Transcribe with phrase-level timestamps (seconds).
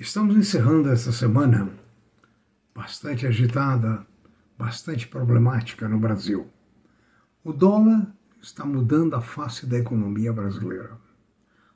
[0.00, 1.70] Estamos encerrando essa semana
[2.74, 4.06] bastante agitada,
[4.56, 6.50] bastante problemática no Brasil.
[7.44, 8.10] O dólar
[8.40, 10.96] está mudando a face da economia brasileira.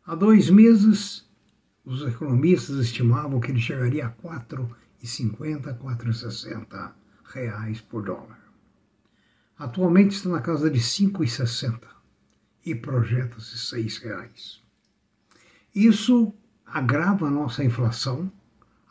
[0.07, 1.29] Há dois meses,
[1.85, 6.93] os economistas estimavam que ele chegaria a 4,50, 4,60
[7.27, 8.41] reais por dólar.
[9.59, 11.79] Atualmente está na casa de 5,60
[12.65, 14.63] e projeta-se 6 reais.
[15.75, 16.35] Isso
[16.75, 18.33] agrava a nossa inflação,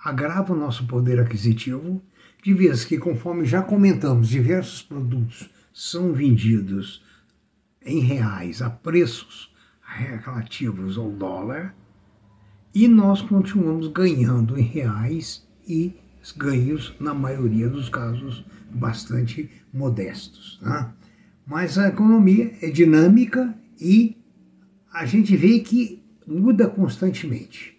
[0.02, 2.02] agrava o nosso poder aquisitivo,
[2.42, 7.04] de vez que, conforme já comentamos, diversos produtos são vendidos
[7.86, 11.76] em reais a preços relativos ao dólar
[12.74, 15.94] e nós continuamos ganhando em reais e
[16.38, 20.58] ganhos, na maioria dos casos, bastante modestos.
[20.62, 20.90] Né?
[21.46, 24.16] Mas a economia é dinâmica e
[24.90, 27.73] a gente vê que muda constantemente.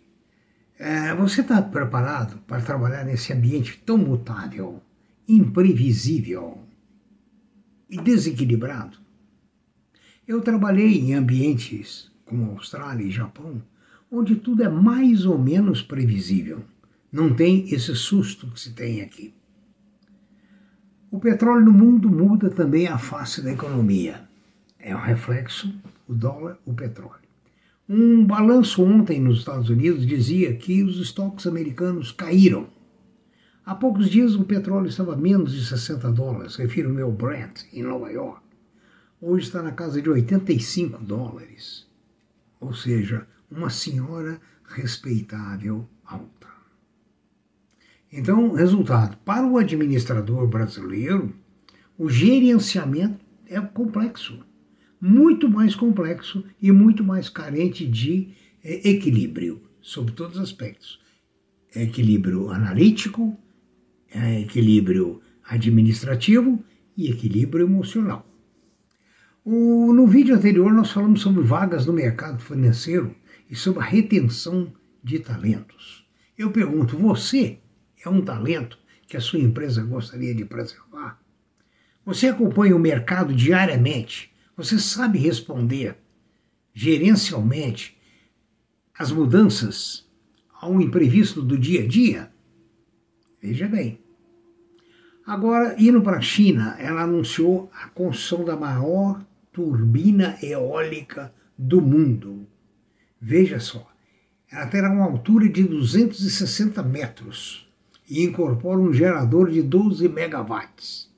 [0.77, 4.83] É, você está preparado para trabalhar nesse ambiente tão mutável,
[5.29, 6.59] imprevisível
[7.89, 8.99] e desequilibrado?
[10.27, 13.63] Eu trabalhei em ambientes como Austrália e Japão,
[14.11, 16.65] onde tudo é mais ou menos previsível.
[17.13, 19.33] Não tem esse susto que se tem aqui.
[21.09, 24.29] O petróleo no mundo muda também a face da economia.
[24.79, 25.73] É um reflexo,
[26.09, 27.24] o dólar, o petróleo.
[27.87, 32.67] Um balanço ontem nos Estados Unidos dizia que os estoques americanos caíram.
[33.63, 37.83] Há poucos dias o petróleo estava a menos de 60 dólares, refiro ao Brent, em
[37.83, 38.41] Nova York.
[39.21, 41.87] Hoje está na casa de 85 dólares.
[42.59, 46.49] Ou seja, uma senhora respeitável alta.
[48.11, 51.35] Então, resultado: para o administrador brasileiro,
[51.99, 54.43] o gerenciamento é complexo
[55.01, 58.29] muito mais complexo e muito mais carente de
[58.63, 61.01] é, equilíbrio, sob todos os aspectos.
[61.75, 63.37] equilíbrio analítico,
[64.11, 66.65] é, equilíbrio administrativo
[66.97, 68.27] e equilíbrio emocional.
[69.45, 73.15] O, no vídeo anterior nós falamos sobre vagas no mercado financeiro
[73.51, 76.07] e sobre a retenção de talentos.
[76.39, 77.59] Eu pergunto, você
[78.03, 81.21] é um talento que a sua empresa gostaria de preservar?
[82.07, 85.97] Você acompanha o mercado diariamente você sabe responder
[86.73, 87.97] gerencialmente
[88.99, 90.09] às mudanças
[90.61, 92.33] ao imprevisto do dia a dia?
[93.43, 94.01] Veja bem.
[95.27, 102.47] Agora, indo para a China, ela anunciou a construção da maior turbina eólica do mundo.
[103.21, 103.91] Veja só,
[104.51, 107.67] ela terá uma altura de 260 metros
[108.09, 111.14] e incorpora um gerador de 12 megawatts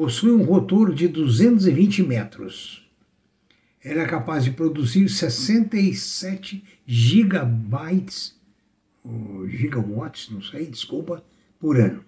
[0.00, 2.90] possui um rotor de 220 metros.
[3.84, 8.34] Ela é capaz de produzir 67 gigabytes,
[9.04, 11.22] ou gigawatts, não sei, desculpa,
[11.58, 12.02] por ano.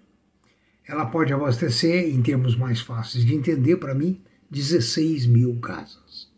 [0.87, 6.31] Ela pode abastecer, em termos mais fáceis de entender para mim, 16 mil casas.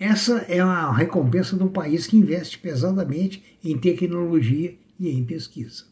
[0.00, 5.84] Essa é a recompensa de um país que investe pesadamente em tecnologia e em pesquisa.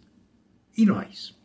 [0.75, 1.42] E nós?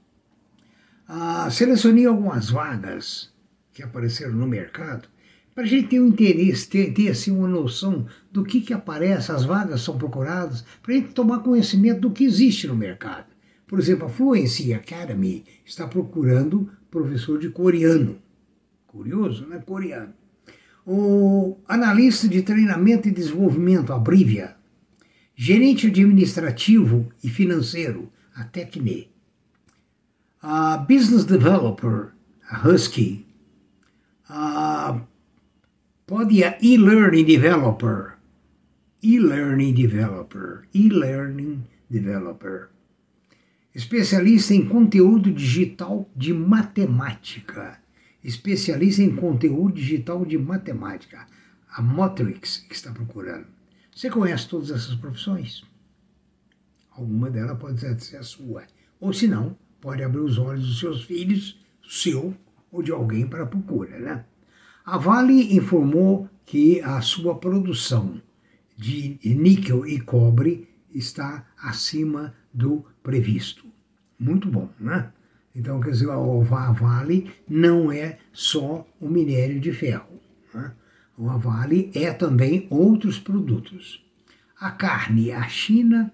[1.09, 3.31] Ah, selecionei algumas vagas
[3.72, 5.07] que apareceram no mercado
[5.56, 9.31] para a gente ter um interesse, ter, ter assim, uma noção do que, que aparece,
[9.31, 13.25] as vagas são procuradas, para a gente tomar conhecimento do que existe no mercado.
[13.66, 18.22] Por exemplo, a Fluency Academy está procurando professor de coreano.
[18.85, 19.63] Curioso, né?
[19.66, 20.13] Coreano.
[20.85, 24.56] O analista de treinamento e desenvolvimento, a Brivia.
[25.35, 29.09] Gerente administrativo e financeiro, a Tecne
[30.43, 32.13] uh, business developer,
[32.63, 33.25] Husky,
[34.29, 34.99] uh,
[36.07, 38.13] Podia e-learning developer,
[39.03, 42.69] e-learning developer, e-learning developer,
[43.75, 47.77] especialista em conteúdo digital de matemática,
[48.23, 51.27] especialista em conteúdo digital de matemática,
[51.69, 53.47] a Motrix que está procurando.
[53.94, 55.62] Você conhece todas essas profissões?
[56.91, 58.63] Alguma delas pode ser a sua.
[58.97, 62.33] Ou se não, pode abrir os olhos dos seus filhos, seu
[62.71, 63.97] ou de alguém para a procura.
[64.00, 64.25] Né?
[64.85, 68.21] A Vale informou que a sua produção
[68.77, 73.65] de níquel e cobre está acima do previsto.
[74.19, 75.12] Muito bom, né?
[75.53, 80.21] Então, quer dizer, a Vale não é só o minério de ferro.
[80.53, 80.71] Né?
[81.19, 84.06] A Vale é também outros produtos.
[84.59, 86.13] A carne, a China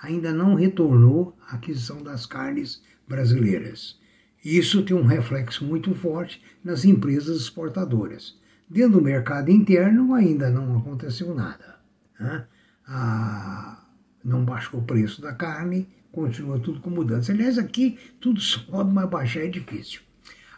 [0.00, 3.98] ainda não retornou à aquisição das carnes brasileiras.
[4.44, 8.38] Isso tem um reflexo muito forte nas empresas exportadoras.
[8.68, 11.78] Dentro do mercado interno ainda não aconteceu nada.
[12.18, 12.46] Né?
[12.86, 13.84] Ah,
[14.24, 17.32] não baixou o preço da carne, continua tudo com mudança.
[17.32, 20.00] Aliás, aqui tudo sobe, mas baixar é difícil.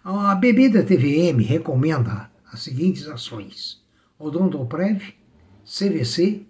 [0.05, 3.83] A bebida TVM recomenda as seguintes ações:
[4.19, 5.03] Odontoprev,
[5.65, 6.47] CVC,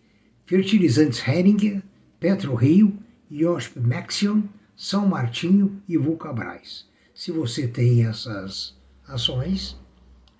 [0.46, 1.82] fertilizantes Heringer,
[2.20, 2.96] PetroRio,
[3.30, 4.42] Iosp Maxion,
[4.80, 6.88] São Martinho e Vulcabras.
[7.12, 8.78] Se você tem essas
[9.08, 9.76] ações,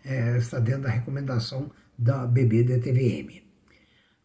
[0.05, 3.43] é, está dentro da recomendação da bebida TVM.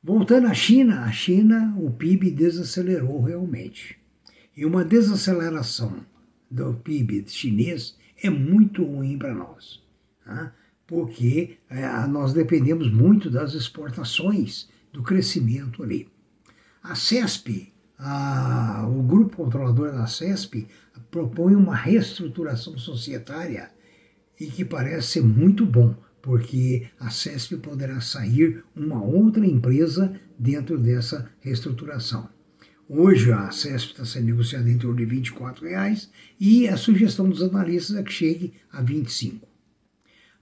[0.04, 3.98] Voltando à China, a China, o PIB desacelerou realmente.
[4.56, 6.06] E uma desaceleração
[6.50, 9.82] do PIB chinês é muito ruim para nós,
[10.24, 10.54] tá?
[10.86, 16.08] porque é, nós dependemos muito das exportações, do crescimento ali.
[16.84, 20.68] A CESP, o grupo controlador da CESP,
[21.12, 23.72] propõe uma reestruturação societária
[24.40, 30.78] e que parece ser muito bom, porque a CESP poderá sair uma outra empresa dentro
[30.78, 32.30] dessa reestruturação.
[32.90, 37.42] Hoje a CESP está sendo negociada em torno de 24 reais, e a sugestão dos
[37.42, 39.48] analistas é que chegue a R$ 25.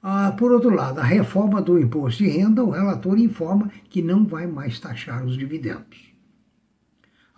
[0.03, 4.25] Ah, por outro lado, a reforma do imposto de renda, o relator informa que não
[4.25, 6.10] vai mais taxar os dividendos.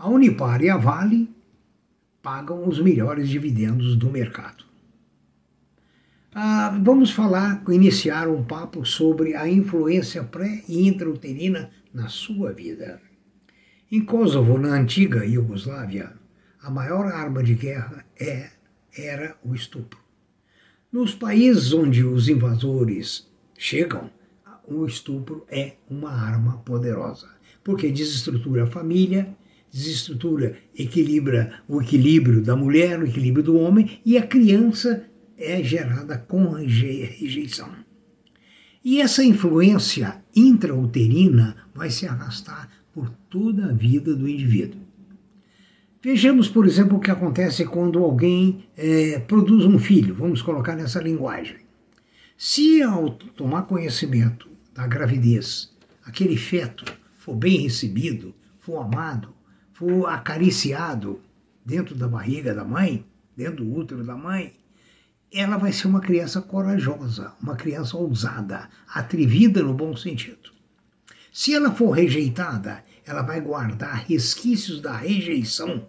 [0.04, 1.34] A Unipar e a Vale
[2.22, 4.66] pagam os melhores dividendos do mercado.
[6.36, 13.02] Ah, vamos falar, iniciar um papo sobre a influência pré e intrauterina na sua vida.
[13.90, 16.12] Em Kosovo, na antiga Iugoslávia,
[16.62, 18.50] a maior arma de guerra é,
[18.94, 20.00] era o estupro.
[20.92, 23.26] Nos países onde os invasores
[23.58, 24.12] chegam,
[24.68, 27.30] o estupro é uma arma poderosa,
[27.64, 29.34] porque desestrutura a família,
[29.74, 35.06] desestrutura, equilibra o equilíbrio da mulher, o equilíbrio do homem, e a criança
[35.36, 37.70] é gerada com rejeição.
[38.86, 44.80] E essa influência intrauterina vai se arrastar por toda a vida do indivíduo.
[46.04, 51.02] Vejamos, por exemplo, o que acontece quando alguém é, produz um filho, vamos colocar nessa
[51.02, 51.58] linguagem.
[52.38, 55.72] Se ao tomar conhecimento da gravidez,
[56.06, 56.84] aquele feto
[57.18, 59.34] for bem recebido, for amado,
[59.74, 61.20] for acariciado
[61.66, 63.06] dentro da barriga da mãe,
[63.36, 64.54] dentro do útero da mãe,
[65.32, 70.52] ela vai ser uma criança corajosa, uma criança ousada, atrevida no bom sentido.
[71.32, 75.88] Se ela for rejeitada, ela vai guardar resquícios da rejeição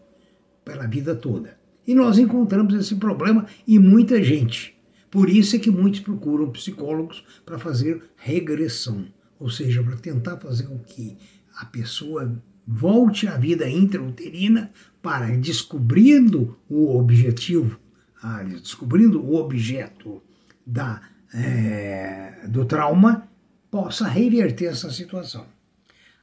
[0.65, 1.59] pela vida toda.
[1.87, 4.75] E nós encontramos esse problema em muita gente.
[5.11, 9.07] Por isso é que muitos procuram psicólogos para fazer regressão,
[9.39, 11.19] ou seja, para tentar fazer com que
[11.57, 14.71] a pessoa volte à vida intrauterina
[15.03, 17.79] para descobrindo o objetivo,
[18.23, 20.23] ah, descobrindo o objeto
[20.67, 21.03] da,
[21.33, 23.29] é, do trauma
[23.71, 25.47] possa reverter essa situação.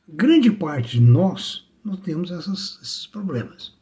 [0.08, 3.74] Grande parte de nós, nós temos essas, esses problemas.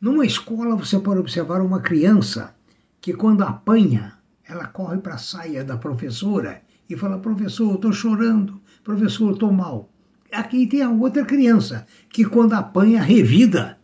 [0.00, 2.54] Numa escola, você pode observar uma criança
[3.00, 7.92] que, quando apanha, ela corre para a saia da professora e fala: Professor, eu estou
[7.92, 9.90] chorando, professor, eu estou mal.
[10.30, 13.78] Aqui tem a outra criança que, quando apanha, revida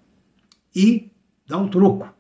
[0.75, 1.11] e
[1.47, 2.13] dá um troco.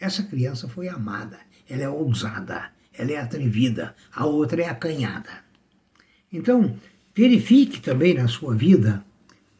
[0.00, 1.38] Essa criança foi amada,
[1.68, 5.30] ela é ousada, ela é atrevida, a outra é acanhada.
[6.32, 6.74] Então,
[7.14, 9.04] verifique também na sua vida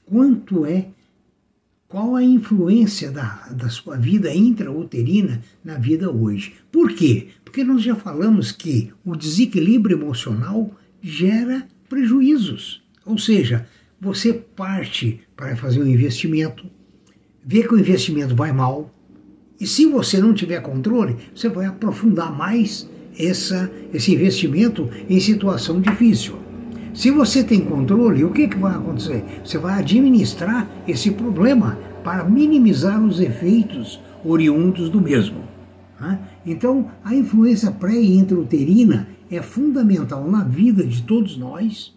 [0.07, 0.89] quanto é,
[1.87, 6.55] qual a influência da, da sua vida intrauterina na vida hoje.
[6.71, 7.29] Por quê?
[7.45, 10.71] Porque nós já falamos que o desequilíbrio emocional
[11.03, 12.83] gera prejuízos.
[13.05, 13.69] Ou seja,
[14.01, 16.65] você parte para fazer um investimento,
[17.45, 18.95] vê que o investimento vai mal,
[19.61, 22.89] e se você não tiver controle, você vai aprofundar mais
[23.19, 26.39] essa, esse investimento em situação difícil.
[26.95, 29.23] Se você tem controle, o que, que vai acontecer?
[29.45, 35.45] Você vai administrar esse problema para minimizar os efeitos oriundos do mesmo.
[36.01, 36.19] Né?
[36.47, 41.95] Então, a influência pré e intrauterina é fundamental na vida de todos nós.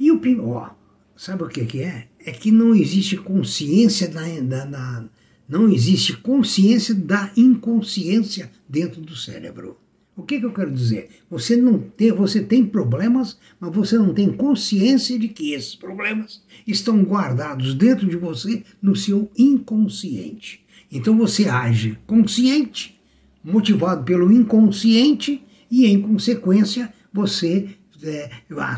[0.00, 0.74] E o pior,
[1.14, 2.08] sabe o que, que é?
[2.24, 5.04] É que não existe consciência da, da, da
[5.46, 9.76] não existe consciência da inconsciência dentro do cérebro.
[10.16, 11.10] O que, que, eu quero dizer?
[11.30, 16.42] Você não tem, você tem problemas, mas você não tem consciência de que esses problemas
[16.66, 20.64] estão guardados dentro de você no seu inconsciente.
[20.90, 22.98] Então você age consciente,
[23.44, 27.68] motivado pelo inconsciente, e em consequência você
[28.04, 28.30] é,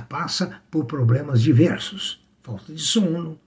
[0.09, 3.39] passa por problemas diversos: falta de sono,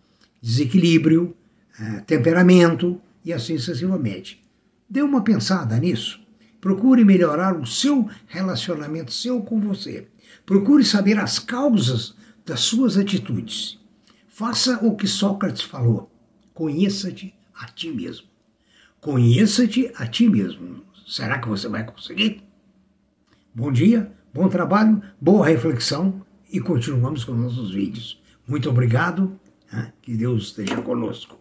[0.41, 1.35] desequilíbrio,
[1.79, 4.43] é, temperamento e assim sucessivamente.
[4.89, 6.19] Dê uma pensada nisso.
[6.61, 10.07] Procure melhorar o seu relacionamento seu com você.
[10.45, 12.15] Procure saber as causas
[12.45, 13.79] das suas atitudes.
[14.27, 16.11] Faça o que Sócrates falou:
[16.53, 18.27] conheça-te a ti mesmo.
[18.99, 20.83] Conheça-te a ti mesmo.
[21.07, 22.43] Será que você vai conseguir?
[23.53, 28.21] Bom dia, bom trabalho, boa reflexão e continuamos com nossos vídeos.
[28.45, 29.39] Muito obrigado,
[29.71, 29.93] né?
[30.01, 31.37] que Deus esteja conosco.